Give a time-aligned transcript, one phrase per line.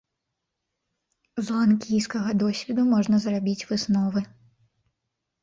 [1.43, 4.19] З ланкійскага досведу можна зрабіць высновы.